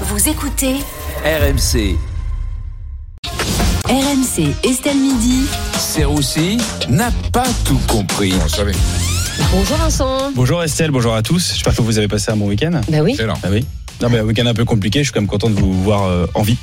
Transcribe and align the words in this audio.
Vous 0.00 0.28
écoutez 0.28 0.74
RMC, 1.24 1.96
RMC 3.88 4.54
Estelle 4.64 4.96
Midi. 4.96 5.46
Serroussi 5.78 6.58
n'a 6.88 7.12
pas 7.32 7.46
tout 7.64 7.78
compris. 7.86 8.34
Bonjour 9.52 9.76
Vincent. 9.76 10.32
Bonjour 10.34 10.64
Estelle, 10.64 10.90
bonjour 10.90 11.14
à 11.14 11.22
tous. 11.22 11.52
J'espère 11.54 11.76
que 11.76 11.82
vous 11.82 11.96
avez 11.98 12.08
passé 12.08 12.32
un 12.32 12.36
bon 12.36 12.48
week-end. 12.48 12.80
Bah 12.88 12.98
oui. 13.02 13.16
Ah 13.20 13.48
oui. 13.50 13.64
Non, 14.02 14.08
mais 14.10 14.18
un 14.18 14.24
week-end 14.24 14.46
un 14.46 14.54
peu 14.54 14.64
compliqué. 14.64 15.00
Je 15.00 15.04
suis 15.04 15.12
quand 15.12 15.20
même 15.20 15.28
content 15.28 15.48
de 15.50 15.54
vous 15.58 15.82
voir 15.82 16.04
euh, 16.04 16.26
en 16.34 16.42
vie. 16.42 16.56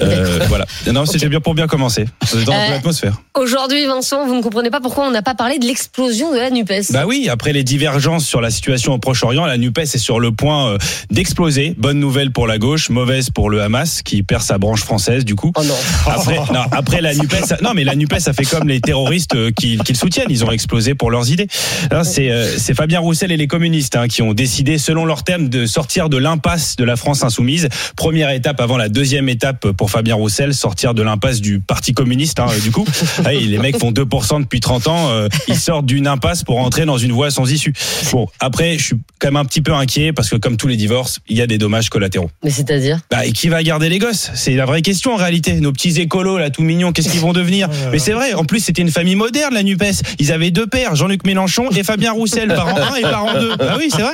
Euh, 0.00 0.40
voilà. 0.48 0.66
Non, 0.92 1.04
c'était 1.06 1.28
bien 1.28 1.40
pour 1.40 1.54
bien 1.54 1.66
commencer. 1.66 2.06
Un 2.22 2.26
peu 2.26 2.38
Euh, 2.50 2.70
l'atmosphère. 2.70 3.14
Aujourd'hui, 3.34 3.86
Vincent, 3.86 4.26
vous 4.26 4.34
ne 4.34 4.42
comprenez 4.42 4.70
pas 4.70 4.80
pourquoi 4.80 5.06
on 5.06 5.10
n'a 5.10 5.22
pas 5.22 5.34
parlé 5.34 5.58
de 5.58 5.64
l'explosion 5.66 6.32
de 6.32 6.38
la 6.38 6.50
NUPES. 6.50 6.90
Bah 6.92 7.04
oui, 7.06 7.28
après 7.30 7.52
les 7.52 7.62
divergences 7.64 8.24
sur 8.24 8.40
la 8.40 8.50
situation 8.50 8.92
au 8.94 8.98
Proche-Orient, 8.98 9.46
la 9.46 9.56
NUPES 9.56 9.78
est 9.94 9.98
sur 9.98 10.20
le 10.20 10.32
point 10.32 10.70
euh, 10.70 10.78
d'exploser. 11.10 11.74
Bonne 11.78 11.98
nouvelle 12.00 12.32
pour 12.32 12.46
la 12.46 12.58
gauche, 12.58 12.90
mauvaise 12.90 13.30
pour 13.30 13.50
le 13.50 13.62
Hamas 13.62 14.02
qui 14.02 14.22
perd 14.22 14.42
sa 14.42 14.58
branche 14.58 14.82
française 14.82 15.24
du 15.24 15.34
coup. 15.34 15.52
Oh 15.56 15.62
non. 15.64 15.74
Après, 16.06 16.36
non, 16.52 16.62
après 16.72 17.00
la 17.00 17.14
Nupes, 17.14 17.34
non 17.62 17.72
mais 17.74 17.84
la 17.84 17.94
Nupes 17.94 18.12
a 18.12 18.32
fait 18.32 18.44
comme 18.44 18.68
les 18.68 18.80
terroristes 18.80 19.34
euh, 19.34 19.50
qui, 19.50 19.78
qui 19.78 19.92
le 19.92 19.98
soutiennent, 19.98 20.26
ils 20.30 20.44
ont 20.44 20.50
explosé 20.50 20.94
pour 20.94 21.10
leurs 21.10 21.30
idées. 21.30 21.46
Là, 21.90 22.04
C'est 22.04 22.30
c'est 22.58 22.74
Fabien 22.74 23.00
Roussel 23.00 23.32
et 23.32 23.36
les 23.36 23.46
communistes 23.46 23.96
hein, 23.96 24.08
qui 24.08 24.22
ont 24.22 24.34
décidé, 24.34 24.78
selon 24.78 25.04
leurs 25.04 25.22
termes, 25.24 25.48
de 25.48 25.66
sortir 25.66 26.08
de 26.08 26.16
l'impasse 26.16 26.69
de 26.76 26.84
la 26.84 26.96
France 26.96 27.22
insoumise. 27.24 27.68
Première 27.96 28.30
étape 28.30 28.60
avant 28.60 28.76
la 28.76 28.88
deuxième 28.88 29.28
étape 29.28 29.70
pour 29.72 29.90
Fabien 29.90 30.14
Roussel, 30.14 30.54
sortir 30.54 30.94
de 30.94 31.02
l'impasse 31.02 31.40
du 31.40 31.60
Parti 31.60 31.92
communiste. 31.92 32.40
hein, 32.40 32.46
du 32.62 32.70
coup, 32.70 32.84
les 33.30 33.58
mecs 33.58 33.78
font 33.78 33.90
2% 33.92 34.42
depuis 34.42 34.60
30 34.60 34.86
ans, 34.86 35.08
euh, 35.10 35.28
ils 35.48 35.56
sortent 35.58 35.86
d'une 35.86 36.06
impasse 36.06 36.44
pour 36.44 36.58
entrer 36.58 36.84
dans 36.86 36.98
une 36.98 37.12
voie 37.12 37.30
sans 37.30 37.50
issue. 37.50 37.72
Bon, 38.12 38.26
après, 38.38 38.78
je 38.78 38.84
suis 38.84 38.96
quand 39.18 39.28
même 39.28 39.36
un 39.36 39.44
petit 39.44 39.60
peu 39.60 39.72
inquiet 39.74 40.12
parce 40.12 40.28
que 40.28 40.36
comme 40.36 40.56
tous 40.56 40.68
les 40.68 40.76
divorces, 40.76 41.18
il 41.28 41.36
y 41.36 41.42
a 41.42 41.46
des 41.46 41.58
dommages 41.58 41.88
collatéraux. 41.90 42.30
Mais 42.44 42.50
c'est-à-dire? 42.50 43.00
Bah, 43.10 43.26
et 43.26 43.32
qui 43.32 43.48
va 43.48 43.62
garder 43.62 43.88
les 43.88 43.98
gosses? 43.98 44.30
C'est 44.34 44.54
la 44.54 44.66
vraie 44.66 44.82
question 44.82 45.12
en 45.14 45.16
réalité. 45.16 45.54
Nos 45.60 45.72
petits 45.72 46.00
écolos 46.00 46.38
là, 46.38 46.50
tout 46.50 46.62
mignons, 46.62 46.92
qu'est-ce 46.92 47.08
qu'ils 47.10 47.20
vont 47.20 47.32
devenir? 47.32 47.68
Mais 47.92 47.98
c'est 47.98 48.12
vrai. 48.12 48.34
En 48.34 48.44
plus, 48.44 48.60
c'était 48.60 48.82
une 48.82 48.90
famille 48.90 49.16
moderne, 49.16 49.54
la 49.54 49.62
Nupes. 49.62 49.80
Ils 50.18 50.30
avaient 50.32 50.50
deux 50.50 50.66
pères, 50.66 50.94
Jean-Luc 50.94 51.24
Mélenchon 51.24 51.70
et 51.70 51.82
Fabien 51.82 52.12
Roussel, 52.12 52.48
parent 52.48 52.76
1 52.76 52.94
et 52.96 53.02
parent 53.02 53.32
2 53.40 53.52
Ah 53.60 53.76
oui, 53.78 53.88
c'est 53.90 54.02
vrai. 54.02 54.12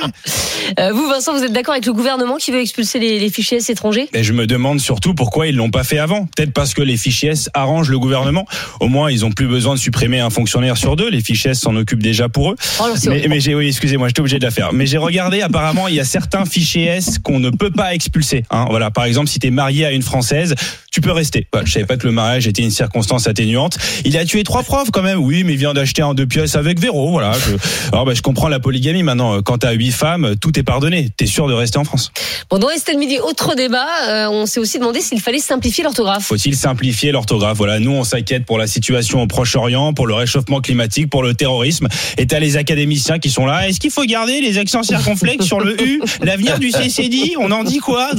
Euh, 0.79 0.93
Vous, 0.93 1.07
Vincent, 1.09 1.33
vous 1.37 1.43
êtes 1.43 1.51
d'accord 1.53 1.73
avec 1.73 1.85
le 1.85 1.93
gouvernement 1.93 2.37
qui 2.37 2.46
veut 2.51 2.61
expulser 2.61 2.99
les, 2.99 3.19
les 3.19 3.29
fichiers 3.29 3.57
S 3.57 3.69
étrangers 3.69 4.07
Mais 4.13 4.23
je 4.23 4.33
me 4.33 4.47
demande 4.47 4.79
surtout 4.79 5.13
pourquoi 5.13 5.47
ils 5.47 5.55
l'ont 5.55 5.71
pas 5.71 5.83
fait 5.83 5.97
avant. 5.97 6.27
Peut-être 6.35 6.53
parce 6.53 6.73
que 6.73 6.81
les 6.81 6.97
fichiers 6.97 7.31
S 7.31 7.49
arrangent 7.53 7.89
le 7.89 7.99
gouvernement. 7.99 8.45
Au 8.79 8.87
moins, 8.87 9.11
ils 9.11 9.25
ont 9.25 9.31
plus 9.31 9.47
besoin 9.47 9.75
de 9.75 9.79
supprimer 9.79 10.19
un 10.19 10.29
fonctionnaire 10.29 10.77
sur 10.77 10.95
deux. 10.95 11.09
Les 11.09 11.21
fichiers 11.21 11.51
S 11.51 11.59
s'en 11.59 11.75
occupent 11.75 12.03
déjà 12.03 12.29
pour 12.29 12.51
eux. 12.51 12.55
Oh, 12.79 12.85
mais 13.29 13.39
j'ai, 13.39 13.55
oui, 13.55 13.67
excusez-moi, 13.67 14.07
j'étais 14.07 14.21
obligé 14.21 14.39
de 14.39 14.45
la 14.45 14.51
faire. 14.51 14.73
Mais 14.73 14.85
j'ai 14.85 14.97
regardé, 14.97 15.41
apparemment, 15.41 15.87
il 15.87 15.95
y 15.95 15.99
a 15.99 16.05
certains 16.05 16.45
fichiers 16.45 16.85
S 16.85 17.19
qu'on 17.19 17.39
ne 17.39 17.49
peut 17.49 17.71
pas 17.71 17.93
expulser. 17.93 18.43
Hein, 18.49 18.65
voilà, 18.69 18.91
par 18.91 19.05
exemple, 19.05 19.27
si 19.27 19.39
tu 19.39 19.47
es 19.47 19.51
marié 19.51 19.85
à 19.85 19.91
une 19.91 20.01
française, 20.01 20.55
tu 20.97 21.01
peux 21.01 21.11
rester. 21.11 21.45
Bah, 21.53 21.61
je 21.63 21.71
savais 21.71 21.85
pas 21.85 21.95
que 21.95 22.07
le 22.07 22.11
mariage 22.11 22.47
était 22.47 22.63
une 22.63 22.71
circonstance 22.71 23.27
atténuante. 23.27 23.77
Il 24.03 24.17
a 24.17 24.25
tué 24.25 24.43
trois 24.43 24.63
profs 24.63 24.89
quand 24.89 25.03
même. 25.03 25.19
Oui, 25.19 25.43
mais 25.43 25.53
il 25.53 25.59
vient 25.59 25.75
d'acheter 25.75 26.01
un 26.01 26.15
deux 26.15 26.25
pièces 26.25 26.55
avec 26.55 26.79
Véro. 26.79 27.11
Voilà. 27.11 27.33
Je, 27.33 27.55
alors, 27.91 28.05
bah, 28.05 28.15
je 28.15 28.23
comprends 28.23 28.47
la 28.47 28.59
polygamie 28.59 29.03
maintenant. 29.03 29.43
Quand 29.43 29.59
t'as 29.59 29.73
huit 29.73 29.91
femmes, 29.91 30.35
tout 30.41 30.57
est 30.57 30.63
pardonné. 30.63 31.09
T'es 31.15 31.27
sûr 31.27 31.47
de 31.47 31.53
rester 31.53 31.77
en 31.77 31.83
France. 31.83 32.11
Bon, 32.49 32.57
dans 32.57 32.71
Estelle 32.71 32.97
Midi, 32.97 33.19
autre 33.19 33.53
débat, 33.53 33.85
euh, 34.09 34.27
on 34.29 34.47
s'est 34.47 34.59
aussi 34.59 34.79
demandé 34.79 35.01
s'il 35.01 35.21
fallait 35.21 35.37
simplifier 35.37 35.83
l'orthographe. 35.83 36.23
Faut-il 36.23 36.55
simplifier 36.55 37.11
l'orthographe? 37.11 37.57
Voilà, 37.57 37.79
nous 37.79 37.91
on 37.91 38.03
s'inquiète 38.03 38.47
pour 38.47 38.57
la 38.57 38.65
situation 38.65 39.21
au 39.21 39.27
Proche-Orient, 39.27 39.93
pour 39.93 40.07
le 40.07 40.15
réchauffement 40.15 40.61
climatique, 40.61 41.11
pour 41.11 41.21
le 41.21 41.35
terrorisme. 41.35 41.87
Et 42.17 42.25
t'as 42.25 42.39
les 42.39 42.57
académiciens 42.57 43.19
qui 43.19 43.29
sont 43.29 43.45
là. 43.45 43.69
Est-ce 43.69 43.79
qu'il 43.79 43.91
faut 43.91 44.05
garder 44.05 44.41
les 44.41 44.57
accents 44.57 44.81
circonflexes 44.81 45.45
sur 45.45 45.59
le 45.59 45.79
U? 45.79 46.01
L'avenir 46.23 46.57
du 46.57 46.71
CCD 46.71 47.35
On 47.39 47.51
en 47.51 47.63
dit 47.63 47.77
quoi? 47.77 48.09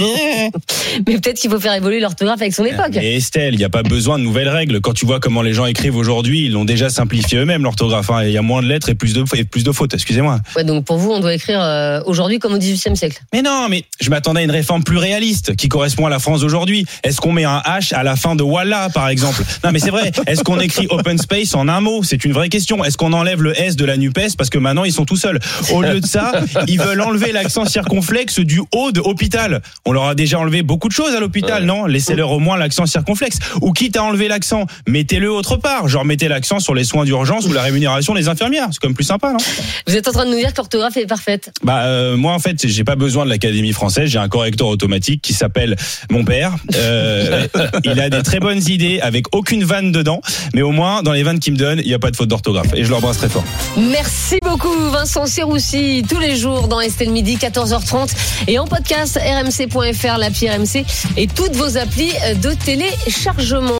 Mais 1.06 1.18
peut-être 1.18 1.40
qu'il 1.40 1.50
faut 1.50 1.58
faire 1.58 1.74
évoluer 1.74 1.98
l'orthographe 1.98 2.40
avec 2.40 2.54
son 2.54 2.64
Et 3.00 3.16
Estelle, 3.16 3.54
il 3.54 3.58
n'y 3.58 3.64
a 3.64 3.68
pas 3.68 3.82
besoin 3.82 4.18
de 4.18 4.24
nouvelles 4.24 4.48
règles. 4.48 4.80
Quand 4.80 4.92
tu 4.92 5.06
vois 5.06 5.20
comment 5.20 5.42
les 5.42 5.52
gens 5.52 5.66
écrivent 5.66 5.96
aujourd'hui, 5.96 6.46
ils 6.46 6.52
l'ont 6.52 6.64
déjà 6.64 6.88
simplifié 6.90 7.38
eux-mêmes 7.38 7.62
l'orthographe. 7.62 8.10
hein. 8.10 8.22
Il 8.24 8.30
y 8.32 8.38
a 8.38 8.42
moins 8.42 8.62
de 8.62 8.68
lettres 8.68 8.88
et 8.88 8.94
plus 8.94 9.12
de, 9.14 9.24
et 9.36 9.44
plus 9.44 9.64
de 9.64 9.72
fautes. 9.72 9.94
Excusez-moi. 9.94 10.40
Ouais, 10.56 10.64
donc 10.64 10.84
pour 10.84 10.98
vous, 10.98 11.10
on 11.10 11.20
doit 11.20 11.34
écrire 11.34 11.60
euh, 11.62 12.00
aujourd'hui 12.06 12.38
comme 12.38 12.54
au 12.54 12.58
XVIIIe 12.58 12.96
siècle. 12.96 13.20
Mais 13.32 13.42
non, 13.42 13.66
mais 13.68 13.84
je 14.00 14.10
m'attendais 14.10 14.40
à 14.40 14.44
une 14.44 14.50
réforme 14.50 14.82
plus 14.84 14.98
réaliste 14.98 15.56
qui 15.56 15.68
correspond 15.68 16.06
à 16.06 16.10
la 16.10 16.18
France 16.18 16.40
d'aujourd'hui. 16.40 16.86
Est-ce 17.04 17.20
qu'on 17.20 17.32
met 17.32 17.44
un 17.44 17.58
H 17.66 17.94
à 17.94 18.02
la 18.02 18.16
fin 18.16 18.34
de 18.36 18.42
Walla, 18.42 18.88
par 18.92 19.08
exemple? 19.08 19.42
Non, 19.64 19.70
mais 19.72 19.78
c'est 19.78 19.90
vrai. 19.90 20.10
Est-ce 20.26 20.42
qu'on 20.42 20.60
écrit 20.60 20.86
open 20.90 21.18
space 21.18 21.54
en 21.54 21.68
un 21.68 21.80
mot? 21.80 22.02
C'est 22.02 22.24
une 22.24 22.32
vraie 22.32 22.48
question. 22.48 22.84
Est-ce 22.84 22.96
qu'on 22.96 23.12
enlève 23.12 23.42
le 23.42 23.58
S 23.60 23.76
de 23.76 23.84
la 23.84 23.96
Nupes 23.96 24.18
parce 24.36 24.50
que 24.50 24.58
maintenant 24.58 24.84
ils 24.84 24.92
sont 24.92 25.04
tout 25.04 25.16
seuls? 25.16 25.38
Au 25.72 25.82
lieu 25.82 26.00
de 26.00 26.06
ça, 26.06 26.32
ils 26.66 26.78
veulent 26.80 27.00
enlever 27.00 27.32
l'accent 27.32 27.64
circonflexe 27.64 28.40
du 28.40 28.60
haut 28.74 28.92
de 28.92 29.00
hôpital. 29.00 29.62
On 29.86 29.92
leur 29.92 30.04
a 30.08 30.14
déjà 30.14 30.38
enlevé 30.38 30.62
beaucoup 30.62 30.88
de 30.88 30.92
choses 30.92 31.14
à 31.14 31.20
l'hôpital, 31.20 31.64
non? 31.64 31.86
Laissez-leur 31.86 32.30
au 32.32 32.38
moins 32.40 32.56
l'accent 32.58 32.86
circonflexe. 32.86 33.38
Ou 33.62 33.72
quitte 33.72 33.96
à 33.96 34.04
enlever 34.04 34.28
l'accent, 34.28 34.66
mettez-le 34.86 35.30
autre 35.30 35.56
part. 35.56 35.88
Genre 35.88 36.04
mettez 36.04 36.28
l'accent 36.28 36.60
sur 36.60 36.74
les 36.74 36.84
soins 36.84 37.04
d'urgence 37.04 37.46
ou 37.46 37.52
la 37.52 37.62
rémunération 37.62 38.14
des 38.14 38.28
infirmières. 38.28 38.68
C'est 38.70 38.80
comme 38.80 38.94
plus 38.94 39.04
sympa, 39.04 39.32
non? 39.32 39.38
Vous 39.86 39.96
êtes 39.96 40.08
en 40.08 40.12
train 40.12 40.24
de 40.24 40.30
nous 40.30 40.38
dire 40.38 40.52
que 40.52 40.58
l'orthographe 40.58 40.96
est 40.96 41.06
parfaite. 41.06 41.50
bah 41.62 41.82
euh, 41.84 42.16
moi 42.16 42.32
en 42.32 42.38
fait 42.38 42.66
j'ai 42.66 42.84
pas 42.84 42.96
besoin 42.96 43.24
de 43.24 43.30
l'Académie 43.30 43.72
française, 43.72 44.10
j'ai 44.10 44.18
un 44.18 44.28
correcteur 44.28 44.68
automatique 44.68 45.22
qui 45.22 45.32
s'appelle 45.32 45.76
mon 46.10 46.24
père. 46.24 46.54
Euh, 46.74 47.46
il 47.84 48.00
a 48.00 48.10
des 48.10 48.22
très 48.22 48.40
bonnes 48.40 48.62
idées 48.68 49.00
avec 49.00 49.34
aucune 49.34 49.64
vanne 49.64 49.92
dedans, 49.92 50.20
mais 50.54 50.62
au 50.62 50.70
moins 50.70 51.02
dans 51.02 51.12
les 51.12 51.22
vannes 51.22 51.38
qu'il 51.38 51.52
me 51.54 51.58
donne, 51.58 51.80
il 51.80 51.88
y 51.88 51.94
a 51.94 51.98
pas 51.98 52.10
de 52.10 52.16
faute 52.16 52.28
d'orthographe 52.28 52.72
et 52.74 52.84
je 52.84 52.90
l'embrasse 52.90 53.18
très 53.18 53.28
fort. 53.28 53.44
Merci 53.76 54.38
beaucoup 54.42 54.74
Vincent 54.90 55.26
Serroussi, 55.26 56.04
tous 56.08 56.18
les 56.18 56.36
jours 56.36 56.68
dans 56.68 56.80
Estelle 56.80 57.10
Midi, 57.10 57.36
14h30 57.36 58.10
et 58.46 58.58
en 58.58 58.66
podcast 58.66 59.18
rmc.fr, 59.18 60.18
l'appli 60.18 60.48
RMC 60.48 60.84
et 61.16 61.26
toutes 61.26 61.54
vos 61.54 61.76
applis 61.76 62.12
de 62.40 62.54
téléchargement. 62.54 63.74